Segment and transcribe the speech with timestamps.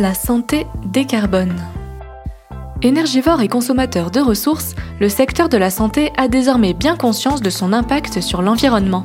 [0.00, 1.54] La santé décarbone.
[2.80, 7.50] Énergivore et consommateur de ressources, le secteur de la santé a désormais bien conscience de
[7.50, 9.04] son impact sur l'environnement.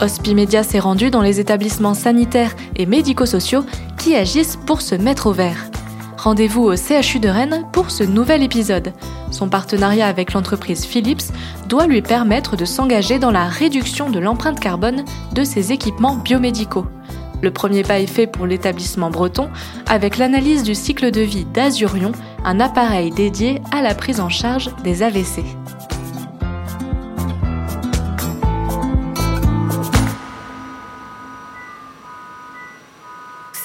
[0.00, 3.64] Hospimedia s'est rendu dans les établissements sanitaires et médico-sociaux
[3.98, 5.72] qui agissent pour se mettre au vert.
[6.18, 8.92] Rendez-vous au CHU de Rennes pour ce nouvel épisode.
[9.32, 11.32] Son partenariat avec l'entreprise Philips
[11.68, 16.86] doit lui permettre de s'engager dans la réduction de l'empreinte carbone de ses équipements biomédicaux.
[17.40, 19.48] Le premier pas est fait pour l'établissement breton
[19.86, 22.12] avec l'analyse du cycle de vie d'Azurion,
[22.44, 25.44] un appareil dédié à la prise en charge des AVC.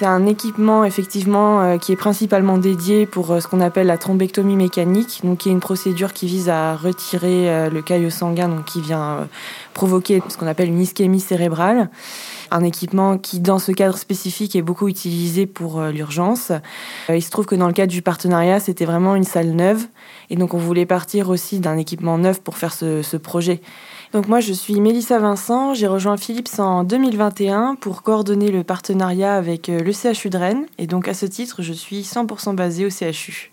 [0.04, 4.56] C'est un équipement euh, qui est principalement dédié pour euh, ce qu'on appelle la thrombectomie
[4.56, 8.82] mécanique, donc qui est une procédure qui vise à retirer euh, le caillot sanguin, qui
[8.82, 9.30] vient
[9.74, 11.90] provoquer ce qu'on appelle une ischémie cérébrale.
[12.54, 16.52] Un équipement qui, dans ce cadre spécifique, est beaucoup utilisé pour l'urgence.
[17.10, 19.88] Il se trouve que dans le cadre du partenariat, c'était vraiment une salle neuve,
[20.30, 23.60] et donc on voulait partir aussi d'un équipement neuf pour faire ce, ce projet.
[24.14, 25.74] Donc moi, je suis Mélissa Vincent.
[25.74, 30.66] J'ai rejoint Philips en 2021 pour coordonner le partenariat avec euh, le CHU de Rennes.
[30.78, 33.50] Et donc à ce titre, je suis 100% basée au CHU.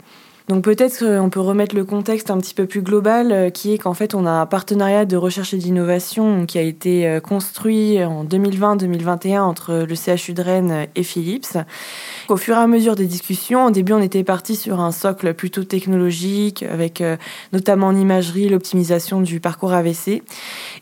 [0.51, 3.79] Donc peut-être qu'on peut remettre le contexte un petit peu plus global, euh, qui est
[3.79, 8.03] qu'en fait on a un partenariat de recherche et d'innovation qui a été euh, construit
[8.03, 11.57] en 2020-2021 entre le CHU de Rennes et Philips.
[12.29, 15.35] Au fur et à mesure des discussions, au début on était parti sur un socle
[15.35, 17.17] plutôt technologique, avec euh,
[17.53, 20.25] notamment en imagerie l'optimisation du parcours AVC.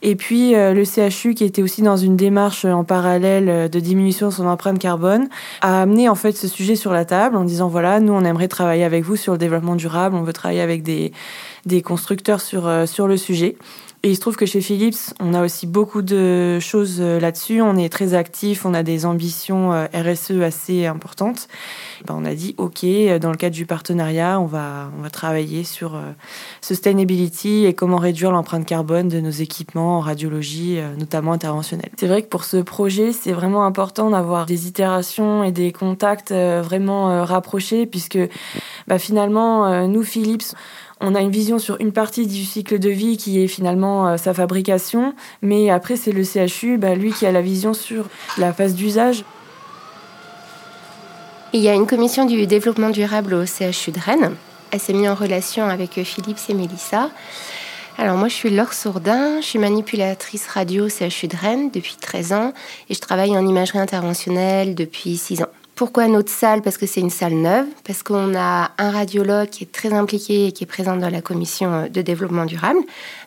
[0.02, 4.32] Et puis le CHU, qui était aussi dans une démarche en parallèle de diminution de
[4.32, 5.28] son empreinte carbone,
[5.60, 8.48] a amené en fait ce sujet sur la table en disant voilà, nous on aimerait
[8.48, 11.12] travailler avec vous sur le développement durable, on veut travailler avec des,
[11.66, 13.56] des constructeurs sur, euh, sur le sujet.
[14.04, 17.60] Et il se trouve que chez Philips, on a aussi beaucoup de choses euh, là-dessus.
[17.62, 21.48] On est très actif, on a des ambitions euh, RSE assez importantes.
[22.06, 22.86] Ben, on a dit OK,
[23.20, 26.00] dans le cadre du partenariat, on va, on va travailler sur
[26.60, 31.90] sustainability et comment réduire l'empreinte carbone de nos équipements en radiologie, notamment interventionnelle.
[31.98, 36.30] C'est vrai que pour ce projet, c'est vraiment important d'avoir des itérations et des contacts
[36.30, 38.20] vraiment rapprochés, puisque
[38.86, 40.54] bah, finalement, nous, Philips,
[41.00, 44.16] on a une vision sur une partie du cycle de vie qui est finalement euh,
[44.16, 48.52] sa fabrication, mais après c'est le CHU, bah, lui qui a la vision sur la
[48.52, 49.24] phase d'usage.
[51.52, 54.34] Il y a une commission du développement durable au CHU de Rennes.
[54.70, 57.10] Elle s'est mise en relation avec Philippe et Mélissa.
[57.96, 61.96] Alors moi je suis Laure Sourdin, je suis manipulatrice radio au CHU de Rennes depuis
[62.00, 62.52] 13 ans
[62.88, 65.57] et je travaille en imagerie interventionnelle depuis 6 ans.
[65.78, 66.60] Pourquoi notre salle?
[66.60, 70.48] Parce que c'est une salle neuve, parce qu'on a un radiologue qui est très impliqué
[70.48, 72.80] et qui est présent dans la commission de développement durable,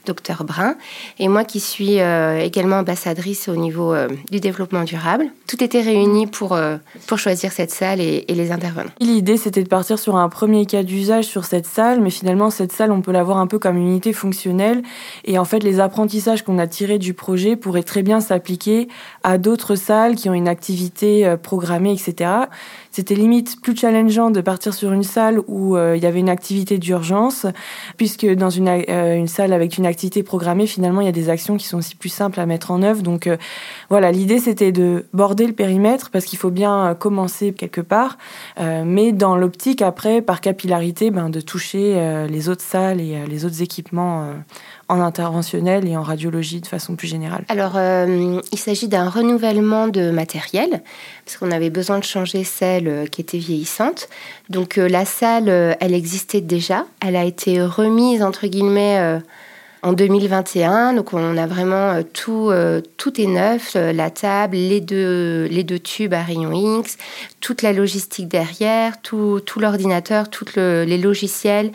[0.05, 0.75] docteur Brun,
[1.19, 5.25] et moi qui suis euh, également ambassadrice au niveau euh, du développement durable.
[5.47, 8.89] Tout était réuni pour, euh, pour choisir cette salle et, et les intervenants.
[8.99, 12.71] L'idée, c'était de partir sur un premier cas d'usage sur cette salle, mais finalement, cette
[12.71, 14.81] salle, on peut la voir un peu comme une unité fonctionnelle.
[15.25, 18.87] Et en fait, les apprentissages qu'on a tirés du projet pourraient très bien s'appliquer
[19.23, 22.31] à d'autres salles qui ont une activité programmée, etc.
[22.91, 26.29] C'était limite plus challengeant de partir sur une salle où euh, il y avait une
[26.29, 27.45] activité d'urgence,
[27.95, 31.29] puisque dans une, euh, une salle avec une activité programmée, finalement, il y a des
[31.29, 33.01] actions qui sont aussi plus simples à mettre en œuvre.
[33.01, 33.37] Donc euh,
[33.89, 38.17] voilà, l'idée c'était de border le périmètre parce qu'il faut bien commencer quelque part,
[38.59, 43.61] mais dans l'optique après, par capillarité, ben, de toucher les autres salles et les autres
[43.61, 44.33] équipements
[44.91, 49.87] en interventionnel et en radiologie de façon plus générale Alors, euh, il s'agit d'un renouvellement
[49.87, 50.81] de matériel,
[51.25, 54.09] parce qu'on avait besoin de changer celle euh, qui était vieillissante.
[54.49, 55.47] Donc, euh, la salle,
[55.79, 56.85] elle existait déjà.
[56.99, 59.21] Elle a été remise, entre guillemets,
[59.81, 60.93] en 2021.
[60.93, 62.51] Donc, on a vraiment tout,
[62.97, 66.97] tout est neuf la table, les deux, tubes à rayon X,
[67.39, 71.71] toute la logistique derrière, tout, tout l'ordinateur, tous les logiciels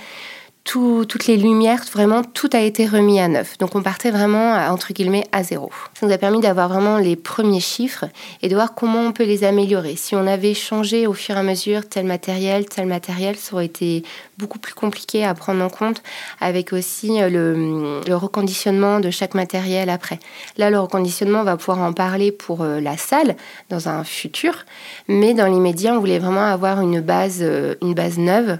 [0.67, 3.57] toutes les lumières, vraiment tout a été remis à neuf.
[3.59, 5.71] Donc on partait vraiment entre guillemets à zéro.
[5.95, 8.07] Ça nous a permis d'avoir vraiment les premiers chiffres
[8.43, 9.97] et de voir comment on peut les améliorer.
[9.97, 13.67] Si on avait changé au fur et à mesure tel matériel, tel matériel, ça aurait
[13.67, 14.03] été
[14.39, 16.03] beaucoup plus compliqué à prendre en compte
[16.41, 20.19] avec aussi euh, le, le reconditionnement de chaque matériel après.
[20.59, 23.37] Là, le reconditionnement, on va pouvoir en parler pour euh, la salle
[23.71, 24.65] dans un futur,
[25.09, 28.59] mais dans l'immédiat, on voulait vraiment avoir une base, euh, une base neuve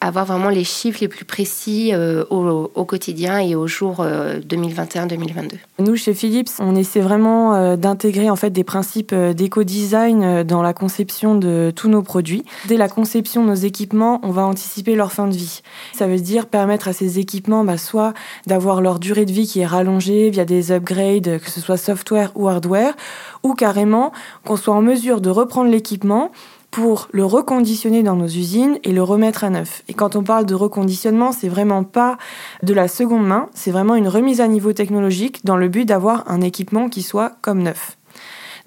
[0.00, 5.36] avoir vraiment les chiffres les plus précis euh, au, quotidien et au jour 2021-2022.
[5.36, 10.62] Euh, Nous, chez Philips, on essaie vraiment euh, d'intégrer en fait des principes d'éco-design dans
[10.62, 12.44] la conception de tous nos produits.
[12.66, 15.60] Dès la conception de nos équipements, on va anticiper leur fin de vie.
[15.92, 18.14] Ça veut dire permettre à ces équipements bah, soit
[18.46, 22.32] d'avoir leur durée de vie qui est rallongée via des upgrades, que ce soit software
[22.34, 22.94] ou hardware,
[23.42, 24.12] ou carrément
[24.44, 26.30] qu'on soit en mesure de reprendre l'équipement
[26.70, 29.82] pour le reconditionner dans nos usines et le remettre à neuf.
[29.88, 32.18] Et quand on parle de reconditionnement, c'est vraiment pas
[32.62, 36.30] de la seconde main, c'est vraiment une remise à niveau technologique dans le but d'avoir
[36.30, 37.96] un équipement qui soit comme neuf.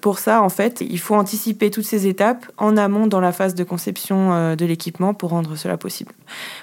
[0.04, 3.54] Pour ça, en fait, il faut anticiper toutes ces étapes en amont dans la phase
[3.54, 6.12] de conception euh, de l'équipement pour rendre cela possible.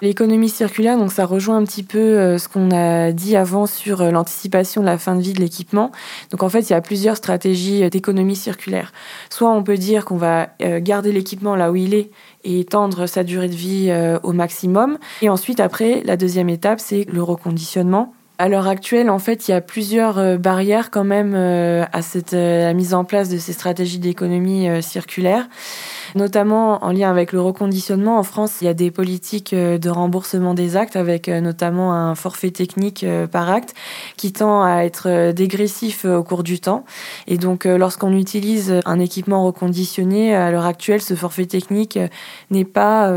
[0.03, 4.01] L'économie circulaire, donc ça rejoint un petit peu euh, ce qu'on a dit avant sur
[4.01, 5.91] euh, l'anticipation de la fin de vie de l'équipement.
[6.29, 8.93] Donc en fait, il y a plusieurs stratégies d'économie circulaire.
[9.31, 12.11] Soit on peut dire qu'on va garder l'équipement là où il est
[12.43, 14.99] et étendre sa durée de vie au maximum.
[15.23, 19.51] Et ensuite, après, la deuxième étape, c'est le reconditionnement à l'heure actuelle, en fait, il
[19.51, 23.29] y a plusieurs euh, barrières quand même euh, à cette euh, la mise en place
[23.29, 25.47] de ces stratégies d'économie circulaire
[26.15, 28.17] notamment en lien avec le reconditionnement.
[28.17, 31.93] En France, il y a des politiques euh, de remboursement des actes avec euh, notamment
[31.93, 33.73] un forfait technique euh, par acte
[34.17, 36.85] qui tend à être dégressif au cours du temps.
[37.27, 41.97] Et donc, lorsqu'on utilise un équipement reconditionné, à l'heure actuelle, ce forfait technique
[42.49, 43.11] n'est pas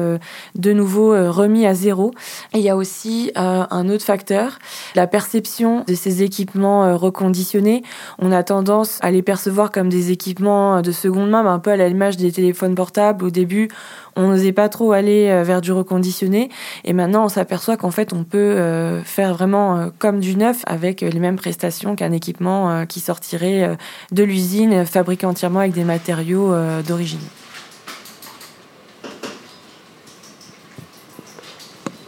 [0.54, 2.12] de nouveau remis à zéro.
[2.52, 4.58] Et il y a aussi un autre facteur,
[4.94, 7.82] la perception de ces équipements reconditionnés.
[8.18, 11.76] On a tendance à les percevoir comme des équipements de seconde main, un peu à
[11.76, 12.74] l'image des téléphones
[13.22, 13.68] au début,
[14.16, 16.50] on n'osait pas trop aller euh, vers du reconditionné.
[16.84, 20.62] Et maintenant, on s'aperçoit qu'en fait, on peut euh, faire vraiment euh, comme du neuf
[20.66, 23.76] avec les mêmes prestations qu'un équipement qui sortirait
[24.12, 26.54] de l'usine, fabriqué entièrement avec des matériaux
[26.86, 27.20] d'origine.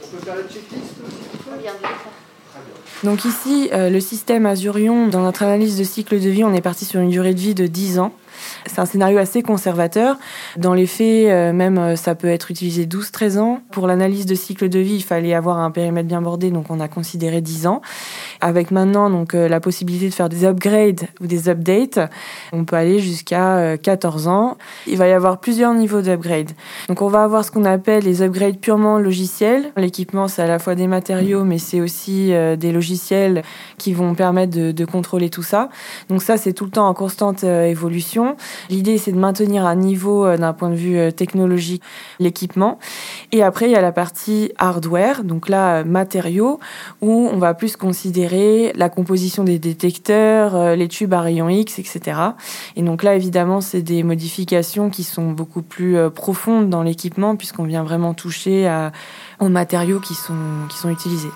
[0.03, 0.97] On peut faire la checklist
[3.05, 6.85] donc ici, le système Azurion, dans notre analyse de cycle de vie, on est parti
[6.85, 8.13] sur une durée de vie de 10 ans.
[8.67, 10.17] C'est un scénario assez conservateur.
[10.57, 13.61] Dans les faits, euh, même euh, ça peut être utilisé 12-13 ans.
[13.71, 16.81] Pour l'analyse de cycle de vie, il fallait avoir un périmètre bien bordé, donc on
[16.81, 17.81] a considéré 10 ans.
[18.41, 22.01] Avec maintenant donc euh, la possibilité de faire des upgrades ou des updates,
[22.53, 24.57] on peut aller jusqu'à 14 ans.
[24.87, 26.51] Il va y avoir plusieurs niveaux d'upgrade.
[26.89, 29.73] Donc on va avoir ce qu'on appelle les upgrades purement logiciels.
[29.77, 33.43] L'équipement, c'est à la fois des matériaux, mais c'est aussi des logiciels
[33.79, 35.69] qui vont permettre de contrôler tout ça.
[36.09, 38.26] Donc ça, c'est tout le temps en constante évolution.
[38.71, 41.83] L'idée, c'est de maintenir à niveau euh, d'un point de vue euh, technologique
[42.19, 42.79] l'équipement.
[43.33, 46.59] Et après, il y a la partie hardware, donc là, euh, matériaux,
[47.01, 52.21] où on va plus considérer la composition des détecteurs, les tubes à rayons X, etc.
[52.77, 57.65] Et donc là, évidemment, c'est des modifications qui sont beaucoup plus profondes dans l'équipement, puisqu'on
[57.65, 58.71] vient vraiment toucher
[59.41, 61.31] aux matériaux qui sont utilisés.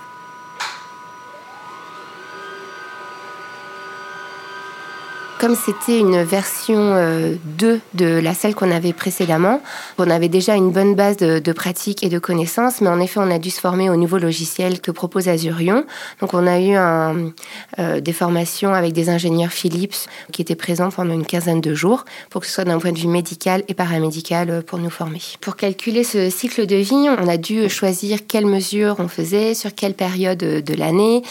[5.40, 9.62] Comme c'était une version 2 euh, de la salle qu'on avait précédemment,
[9.96, 13.20] on avait déjà une bonne base de, de pratique et de connaissances, mais en effet,
[13.20, 15.86] on a dû se former au nouveau logiciel que propose Azurion.
[16.20, 21.14] Donc, on a eu euh, des formations avec des ingénieurs Philips qui étaient présents pendant
[21.14, 24.50] une quinzaine de jours pour que ce soit d'un point de vue médical et paramédical
[24.50, 25.22] euh, pour nous former.
[25.40, 29.74] Pour calculer ce cycle de vie, on a dû choisir quelles mesures on faisait, sur
[29.74, 31.22] quelle période de l'année.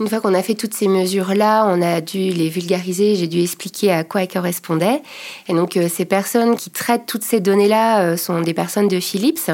[0.00, 3.16] Une fois qu'on a fait toutes ces mesures-là, on a dû les vulgariser.
[3.16, 5.02] J'ai dû expliquer à quoi elles correspondaient.
[5.48, 9.00] Et donc, euh, ces personnes qui traitent toutes ces données-là euh, sont des personnes de
[9.00, 9.50] Philips,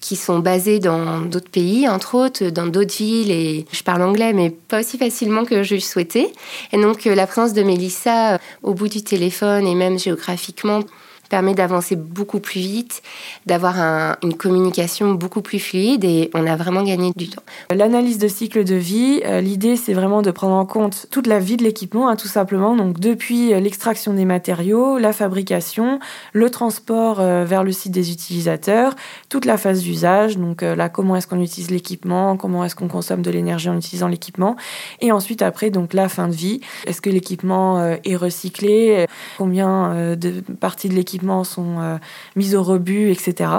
[0.00, 3.30] qui sont basées dans d'autres pays, entre autres, dans d'autres villes.
[3.30, 6.32] Et je parle anglais, mais pas aussi facilement que je le souhaitais.
[6.72, 10.80] Et donc, euh, la présence de Mélissa au bout du téléphone et même géographiquement
[11.28, 13.02] permet d'avancer beaucoup plus vite,
[13.46, 13.74] d'avoir
[14.22, 17.42] une communication beaucoup plus fluide et on a vraiment gagné du temps.
[17.70, 21.38] L'analyse de cycle de vie, euh, l'idée c'est vraiment de prendre en compte toute la
[21.38, 22.76] vie de l'équipement, hein, tout simplement.
[22.76, 25.98] Donc depuis euh, l'extraction des matériaux, la fabrication,
[26.32, 28.94] le transport euh, vers le site des utilisateurs,
[29.28, 30.36] toute la phase d'usage.
[30.36, 34.08] Donc là, comment est-ce qu'on utilise l'équipement, comment est-ce qu'on consomme de l'énergie en utilisant
[34.08, 34.56] l'équipement,
[35.00, 36.60] et ensuite après donc la fin de vie.
[36.86, 39.06] Est-ce que l'équipement est recyclé,
[39.38, 41.13] combien de parties de l'équipement
[41.44, 41.96] sont euh,
[42.36, 43.50] mises au rebut, etc.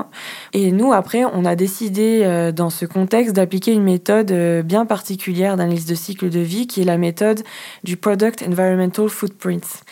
[0.53, 4.85] Et nous, après, on a décidé, euh, dans ce contexte, d'appliquer une méthode euh, bien
[4.85, 7.41] particulière d'analyse de cycle de vie, qui est la méthode
[7.83, 9.83] du Product Environmental Footprints.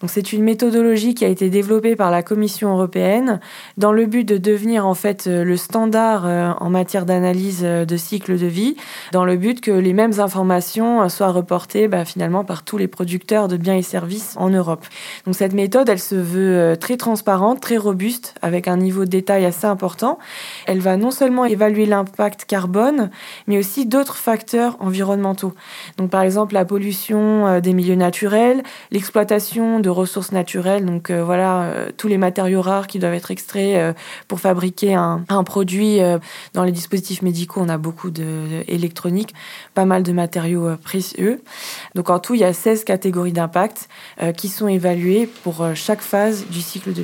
[0.00, 3.40] Donc, c'est une méthodologie qui a été développée par la Commission européenne
[3.76, 6.24] dans le but de devenir, en fait, le standard
[6.60, 8.76] en matière d'analyse de cycle de vie,
[9.12, 13.48] dans le but que les mêmes informations soient reportées, bah, finalement, par tous les producteurs
[13.48, 14.84] de biens et services en Europe.
[15.26, 19.10] Donc, cette méthode, elle se veut très transparente transparente, très robuste, avec un niveau de
[19.10, 20.18] détail assez important.
[20.66, 23.10] Elle va non seulement évaluer l'impact carbone,
[23.46, 25.52] mais aussi d'autres facteurs environnementaux.
[25.98, 31.22] Donc par exemple la pollution euh, des milieux naturels, l'exploitation de ressources naturelles, donc euh,
[31.22, 33.94] voilà euh, tous les matériaux rares qui doivent être extraits
[34.26, 35.98] pour fabriquer un, produit.
[36.54, 39.34] Dans les dispositifs médicaux, on a beaucoup d'électronique,
[39.74, 41.42] pas mal de matériaux précieux.
[41.94, 43.88] Donc en tout, il y a 16 catégories d'impact
[44.36, 47.01] qui sont évaluées pour chaque phase du cycle de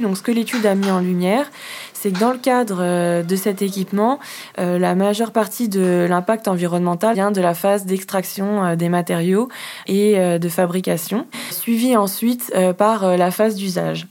[0.00, 1.50] donc ce que l'étude a mis en lumière,
[1.92, 4.20] c'est que dans le cadre euh, de cet équipement,
[4.58, 9.48] euh, la majeure partie de l'impact environnemental vient de la phase d'extraction euh, des matériaux
[9.86, 14.06] et de fabrication, suivie ensuite par la phase d'usage.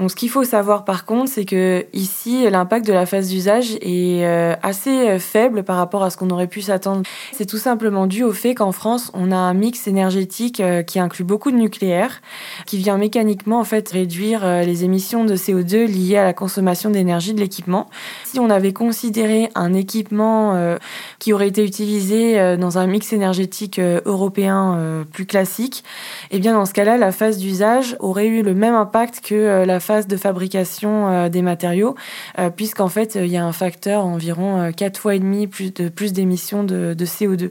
[0.00, 3.76] Donc ce qu'il faut savoir par contre, c'est que ici l'impact de la phase d'usage
[3.80, 4.24] est
[4.62, 7.02] assez faible par rapport à ce qu'on aurait pu s'attendre.
[7.32, 11.24] C'est tout simplement dû au fait qu'en France, on a un mix énergétique qui inclut
[11.24, 12.22] beaucoup de nucléaire,
[12.66, 17.34] qui vient mécaniquement en fait réduire les émissions de CO2 liées à la consommation d'énergie
[17.34, 17.88] de l'équipement.
[18.24, 20.78] Si on avait considéré un équipement euh,
[21.18, 25.84] qui aurait été utilisé euh, dans un mix énergétique euh, européen plus classique,
[26.30, 29.80] eh bien dans ce cas-là, la phase d'usage aurait eu le même impact que la
[29.80, 31.94] phase de fabrication des matériaux,
[32.56, 36.12] puisqu'en fait, il y a un facteur environ 4 fois et demi plus de plus
[36.12, 37.50] d'émissions de, de CO2.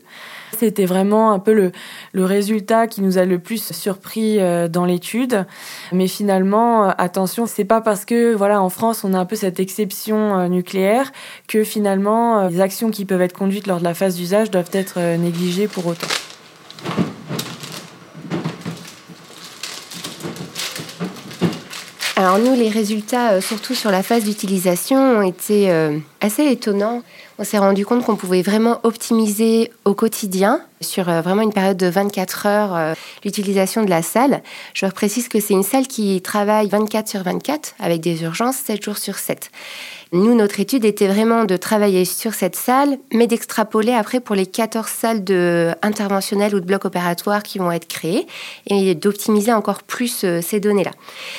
[0.58, 1.72] C'était vraiment un peu le,
[2.12, 5.46] le, résultat qui nous a le plus surpris euh, dans l'étude.
[5.92, 9.36] Mais finalement, euh, attention, c'est pas parce que voilà en France on a un peu
[9.36, 11.12] cette exception euh, nucléaire
[11.48, 15.00] que finalement les actions qui peuvent être conduites lors de la phase d'usage doivent être
[15.18, 16.08] négligées pour autant.
[22.20, 25.72] Alors nous, les résultats, surtout sur la phase d'utilisation, ont été
[26.20, 27.02] assez étonnants.
[27.38, 31.78] On s'est rendu compte qu'on pouvait vraiment optimiser au quotidien, sur euh, vraiment une période
[31.78, 32.94] de 24 heures, euh,
[33.24, 34.42] l'utilisation de la salle.
[34.74, 38.84] Je précise que c'est une salle qui travaille 24 sur 24 avec des urgences 7
[38.84, 39.52] jours sur 7.
[40.12, 44.48] Nous, notre étude était vraiment de travailler sur cette salle, mais d'extrapoler après pour les
[44.48, 48.26] 14 salles de interventionnelles ou de blocs opératoires qui vont être créées
[48.66, 50.92] et d'optimiser encore plus euh, ces données-là.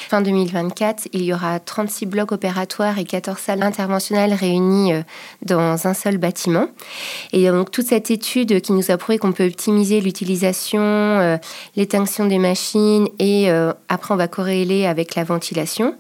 [0.09, 4.93] Fin 2024, il y aura 36 blocs opératoires et 14 salles interventionnelles réunies
[5.45, 6.69] dans un seul bâtiment.
[7.33, 11.37] Et donc, toute cette étude qui nous a prouvé qu'on peut optimiser l'utilisation, euh,
[11.77, 13.51] des machines et
[13.89, 15.95] après, on va corréler avec la ventilation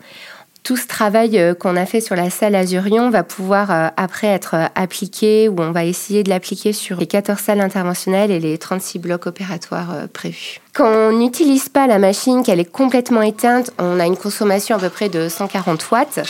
[0.62, 4.26] tout ce travail euh, qu'on a fait sur la salle Azurion va pouvoir euh, après
[4.26, 8.40] être euh, appliqué ou on va essayer de l'appliquer sur les 14 salles interventionnelles et
[8.40, 10.60] les 36 blocs opératoires prévus.
[10.72, 14.78] Quand on n'utilise pas la machine, qu'elle est complètement éteinte, on a une consommation à
[14.78, 16.20] peu près de 140 watts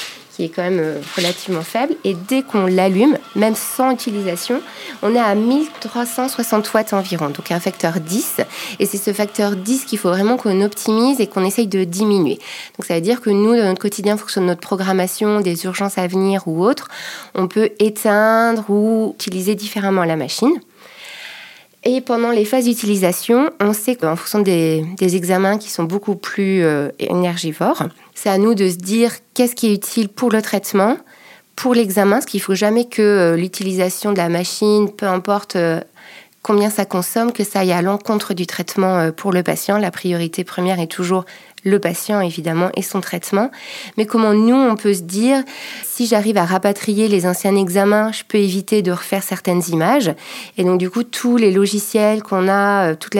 [0.45, 1.95] est quand même euh, relativement faible.
[2.05, 4.61] Et dès qu'on l'allume, même sans utilisation,
[5.03, 8.41] on est à 1360 watts environ, donc un facteur 10.
[8.79, 12.39] Et c'est ce facteur 10 qu'il faut vraiment qu'on optimise et qu'on essaye de diminuer.
[12.79, 15.65] Donc ça veut dire que nous, dans notre quotidien, en fonction de notre programmation, des
[15.65, 16.89] urgences à venir ou autres,
[17.35, 20.61] on peut éteindre ou utiliser différemment la machine.
[21.83, 26.63] Et pendant les phases d'utilisation, on sait qu'en fonction des, examens qui sont beaucoup plus
[26.63, 27.85] euh, énergivores,
[28.23, 30.99] c'est à nous de se dire qu'est-ce qui est utile pour le traitement,
[31.57, 35.57] pour l'examen, parce qu'il ne faut jamais que euh, l'utilisation de la machine, peu importe
[35.57, 35.81] euh,
[36.43, 39.79] combien ça consomme, que ça aille à l'encontre du traitement pour le patient.
[39.79, 41.25] La priorité première est toujours
[41.65, 43.51] le patient évidemment et son traitement,
[43.97, 45.43] mais comment nous on peut se dire
[45.85, 50.13] si j'arrive à rapatrier les anciens examens, je peux éviter de refaire certaines images
[50.57, 53.15] et donc du coup tous les logiciels qu'on a, euh, toute,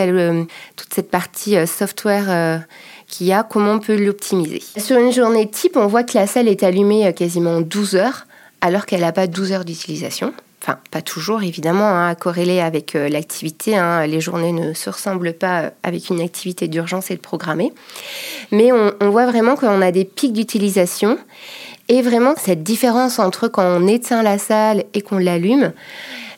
[0.75, 2.57] toute cette partie euh, software euh,
[3.11, 4.63] qu'il y a, comment on peut l'optimiser.
[4.77, 8.25] Sur une journée type, on voit que la salle est allumée quasiment 12 heures
[8.61, 12.95] alors qu'elle n'a pas 12 heures d'utilisation enfin pas toujours évidemment, hein, à corréler avec
[12.95, 13.77] euh, l'activité.
[13.77, 14.05] Hein.
[14.05, 17.73] les journées ne se ressemblent pas euh, avec une activité d'urgence et de programmer.
[18.51, 21.17] Mais on, voit vraiment qu'on a des pics d'utilisation
[21.89, 25.73] et vraiment cette différence entre quand on éteint la salle et qu'on l'allume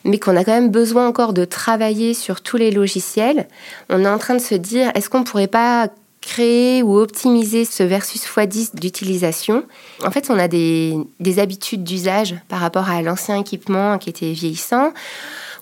[0.06, 3.48] mais qu'on a quand même besoin encore de travailler sur tous les logiciels,
[3.88, 5.88] on est en train de se dire est-ce qu'on ne pourrait pas
[6.24, 9.64] créer ou optimiser ce versus x10 d'utilisation.
[10.04, 10.96] En fait, on a des,
[11.38, 14.92] habitudes d'usage par rapport à l'ancien équipement qui était vieillissant.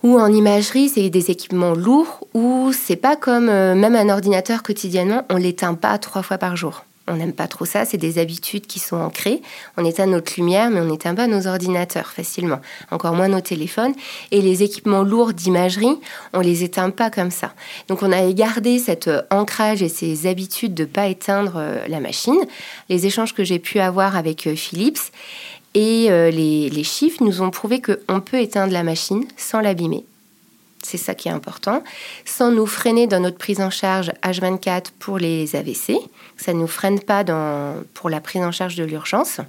[0.03, 4.65] Ou en imagerie, c'est des équipements lourds, ou c'est pas comme euh, même un ordinateur
[4.65, 8.19] quotidiennement, on l'éteint pas trois fois par jour on n'aime pas trop ça, c'est des
[8.19, 9.43] habitudes qui sont ancrées.
[9.77, 13.95] On éteint notre lumière, mais on n'éteint pas nos ordinateurs facilement, encore moins nos téléphones.
[14.31, 15.99] Et les équipements lourds d'imagerie,
[16.33, 17.55] on les éteint pas comme ça.
[17.89, 21.99] Donc on a gardé cet euh, ancrage et ces habitudes de pas éteindre euh, la
[21.99, 22.39] machine.
[22.89, 25.11] Les échanges que j'ai pu avoir avec euh, Philips
[25.75, 30.05] et les, les chiffres nous ont prouvé qu'on peut éteindre la machine sans l'abîmer
[30.83, 31.83] c'est ça qui est important,
[32.25, 35.97] sans nous freiner dans notre prise en charge H24 pour les AVC,
[36.37, 39.41] ça ne nous freine pas dans, pour la prise en charge de l'urgence.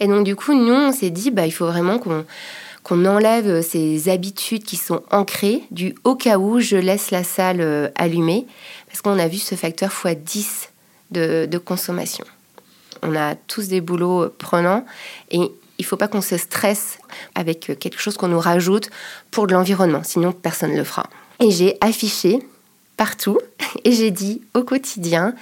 [0.00, 2.24] Et donc du coup, nous, on s'est dit, bah, il faut vraiment qu'on
[2.82, 7.62] qu'on enlève ces habitudes qui sont ancrées du au cas où je laisse la salle
[7.62, 8.46] euh, allumée,
[8.86, 10.68] parce qu'on a vu ce facteur x10
[11.10, 12.26] de, de consommation.
[13.02, 14.84] On a tous des boulots prenants
[15.30, 15.50] et
[15.84, 16.98] il faut pas qu'on se stresse
[17.34, 18.90] avec quelque chose qu'on nous rajoute
[19.30, 21.04] pour de l'environnement, sinon personne ne le fera.
[21.40, 22.38] Et j'ai affiché
[22.96, 23.38] partout
[23.84, 25.34] et j'ai dit au quotidien,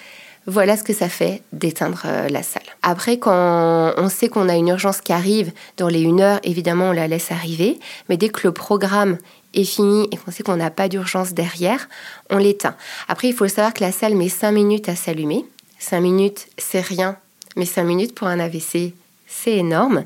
[0.46, 2.64] Voilà ce que ça fait d'éteindre euh, la salle.
[2.82, 6.88] Après, quand on sait qu'on a une urgence qui arrive, dans les une heure, évidemment,
[6.88, 7.78] on la laisse arriver.
[8.08, 9.18] Mais dès que le programme
[9.54, 11.88] est fini et qu'on sait qu'on n'a pas d'urgence derrière,
[12.28, 12.75] on l'éteint.
[13.06, 15.44] Après, il faut savoir que la salle met 5 minutes à s'allumer.
[15.78, 17.16] 5 minutes, c'est rien,
[17.54, 18.94] mais 5 minutes pour un AVC,
[19.32, 20.04] c'est énorme.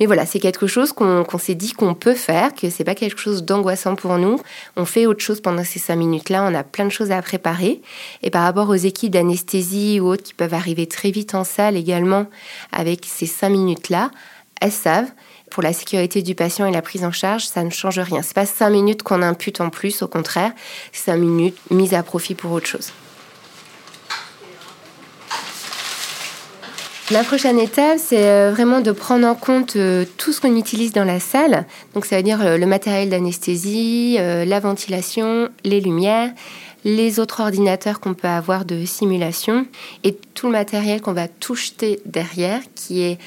[0.00, 3.20] Mais voilà, c'est quelque chose qu'on s'est dit qu'on peut faire, que c'est pas quelque
[3.20, 4.40] chose d'angoissant pour nous.
[4.76, 7.82] On fait autre chose pendant ces cinq minutes-là, on a plein de choses à préparer.
[8.22, 11.76] Et par rapport aux équipes d'anesthésie ou autres qui peuvent arriver très vite en salle
[11.76, 12.26] également
[12.72, 14.10] avec ces cinq minutes-là,
[14.60, 15.10] elles savent
[15.50, 18.22] pour la sécurité du patient et la prise en charge, ça ne change rien.
[18.22, 20.52] C'est pas cinq minutes qu'on impute en plus, au contraire,
[20.92, 22.90] cinq minutes mises à profit pour autre chose.
[27.12, 30.92] La prochaine étape, c'est euh, vraiment de prendre en compte euh, tout ce qu'on utilise
[30.92, 31.66] dans la salle.
[31.92, 36.30] Donc ça veut dire euh, le matériel d'anesthésie, la ventilation, les lumières,
[36.84, 39.66] les autres ordinateurs qu'on peut avoir de simulation
[40.04, 43.18] et tout le matériel qu'on va tout jeter derrière qui est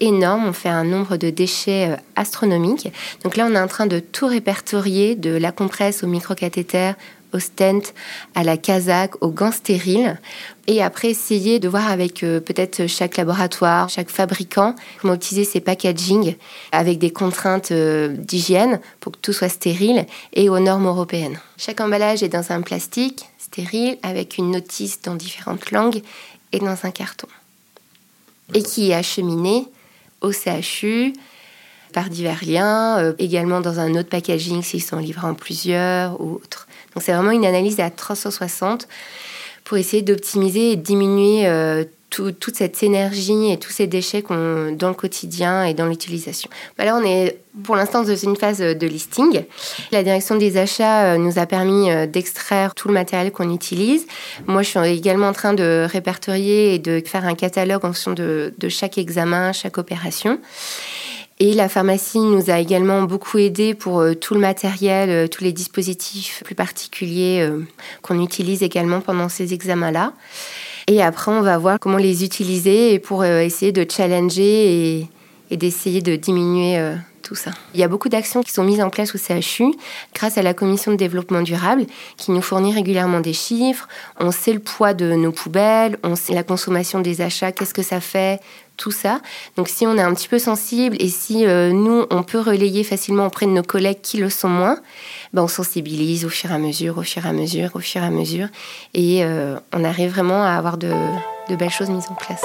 [0.00, 0.48] énorme.
[0.48, 2.92] On fait un nombre de déchets astronomiques.
[3.22, 6.92] Donc là, on est en train de tout répertorier, de la compresse au microcathéter,
[7.32, 7.94] au stent,
[8.34, 10.18] à la casaque, aux gants stériles.
[10.66, 15.60] Et après, essayer de voir avec euh, peut-être chaque laboratoire, chaque fabricant, comment utiliser ces
[15.60, 16.36] packaging
[16.72, 21.38] avec des contraintes euh, d'hygiène pour que tout soit stérile et aux normes européennes.
[21.56, 26.02] Chaque emballage est dans un plastique stérile avec une notice dans différentes langues
[26.52, 27.28] et dans un carton.
[28.54, 29.66] Et qui est acheminé
[30.20, 31.12] au CHU
[31.92, 36.34] par divers liens, euh, également dans un autre packaging s'ils sont livrés en plusieurs ou
[36.34, 36.68] autres.
[36.94, 38.88] Donc c'est vraiment une analyse à 360
[39.64, 44.88] pour essayer d'optimiser et diminuer euh, toute cette énergie et tous ces déchets qu'on dans
[44.88, 46.50] le quotidien et dans l'utilisation.
[46.76, 49.44] Bah là, on est pour l'instant dans une phase de listing.
[49.92, 54.06] La direction des achats euh, nous a permis euh, d'extraire tout le matériel qu'on utilise.
[54.46, 58.12] Moi, je suis également en train de répertorier et de faire un catalogue en fonction
[58.12, 60.40] de chaque examen, chaque opération.
[61.42, 65.42] Et la pharmacie nous a également beaucoup aidé pour euh, tout le matériel, euh, tous
[65.42, 67.66] les dispositifs plus particuliers euh,
[68.02, 70.12] qu'on utilise également pendant ces examens-là.
[70.86, 75.08] Et après, on va voir comment les utiliser pour essayer de challenger et,
[75.50, 76.80] et d'essayer de diminuer
[77.22, 77.52] tout ça.
[77.74, 79.72] Il y a beaucoup d'actions qui sont mises en place au CHU
[80.14, 83.86] grâce à la commission de développement durable qui nous fournit régulièrement des chiffres.
[84.18, 87.82] On sait le poids de nos poubelles, on sait la consommation des achats, qu'est-ce que
[87.82, 88.40] ça fait,
[88.90, 89.20] ça.
[89.56, 92.84] Donc si on est un petit peu sensible et si euh, nous, on peut relayer
[92.84, 94.78] facilement auprès de nos collègues qui le sont moins,
[95.34, 98.02] ben, on sensibilise au fur et à mesure, au fur et à mesure, au fur
[98.02, 98.48] et à mesure.
[98.94, 100.92] Et euh, on arrive vraiment à avoir de,
[101.50, 102.42] de belles choses mises en place.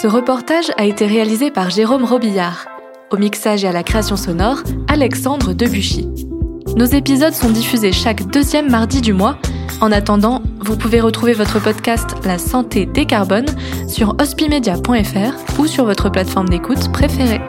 [0.00, 2.66] Ce reportage a été réalisé par Jérôme Robillard.
[3.10, 4.58] Au mixage et à la création sonore,
[4.88, 6.08] Alexandre Debuchy.
[6.76, 9.38] Nos épisodes sont diffusés chaque deuxième mardi du mois
[9.80, 13.46] en attendant, vous pouvez retrouver votre podcast La santé décarbone
[13.88, 17.40] sur hospimedia.fr ou sur votre plateforme d'écoute préférée.